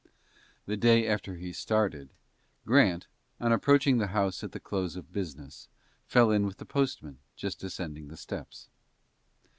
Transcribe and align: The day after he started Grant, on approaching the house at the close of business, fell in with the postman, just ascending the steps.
The 0.65 0.77
day 0.77 1.05
after 1.07 1.35
he 1.35 1.53
started 1.53 2.09
Grant, 2.65 3.05
on 3.39 3.51
approaching 3.51 3.99
the 3.99 4.07
house 4.07 4.43
at 4.43 4.51
the 4.51 4.59
close 4.59 4.95
of 4.95 5.11
business, 5.13 5.67
fell 6.07 6.31
in 6.31 6.47
with 6.47 6.57
the 6.57 6.65
postman, 6.65 7.19
just 7.35 7.63
ascending 7.63 8.07
the 8.07 8.17
steps. 8.17 8.67